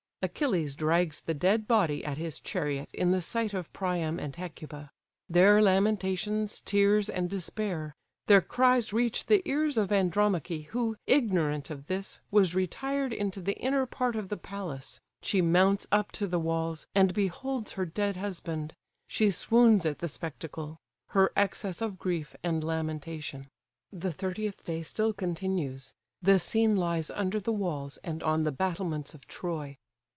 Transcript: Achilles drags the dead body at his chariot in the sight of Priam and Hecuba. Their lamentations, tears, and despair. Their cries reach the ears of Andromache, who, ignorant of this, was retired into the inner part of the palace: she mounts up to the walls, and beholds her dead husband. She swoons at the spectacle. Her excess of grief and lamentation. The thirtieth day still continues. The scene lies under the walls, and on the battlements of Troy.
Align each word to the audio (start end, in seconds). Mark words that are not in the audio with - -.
Achilles 0.23 0.75
drags 0.75 1.19
the 1.21 1.33
dead 1.33 1.67
body 1.67 2.05
at 2.05 2.19
his 2.19 2.39
chariot 2.39 2.91
in 2.93 3.09
the 3.09 3.23
sight 3.23 3.55
of 3.55 3.73
Priam 3.73 4.19
and 4.19 4.35
Hecuba. 4.35 4.91
Their 5.27 5.63
lamentations, 5.63 6.61
tears, 6.63 7.09
and 7.09 7.27
despair. 7.27 7.95
Their 8.27 8.41
cries 8.41 8.93
reach 8.93 9.25
the 9.25 9.41
ears 9.49 9.79
of 9.79 9.91
Andromache, 9.91 10.67
who, 10.69 10.95
ignorant 11.07 11.71
of 11.71 11.87
this, 11.87 12.19
was 12.29 12.53
retired 12.53 13.11
into 13.13 13.41
the 13.41 13.57
inner 13.57 13.87
part 13.87 14.15
of 14.15 14.29
the 14.29 14.37
palace: 14.37 15.01
she 15.23 15.41
mounts 15.41 15.87
up 15.91 16.11
to 16.11 16.27
the 16.27 16.37
walls, 16.39 16.85
and 16.93 17.15
beholds 17.15 17.71
her 17.71 17.87
dead 17.87 18.15
husband. 18.15 18.75
She 19.07 19.31
swoons 19.31 19.87
at 19.87 19.97
the 19.97 20.07
spectacle. 20.07 20.77
Her 21.07 21.31
excess 21.35 21.81
of 21.81 21.97
grief 21.97 22.35
and 22.43 22.63
lamentation. 22.63 23.47
The 23.91 24.13
thirtieth 24.13 24.63
day 24.65 24.83
still 24.83 25.13
continues. 25.13 25.95
The 26.21 26.37
scene 26.37 26.75
lies 26.75 27.09
under 27.09 27.39
the 27.39 27.51
walls, 27.53 27.97
and 28.03 28.21
on 28.21 28.43
the 28.43 28.51
battlements 28.51 29.15
of 29.15 29.25
Troy. 29.27 29.77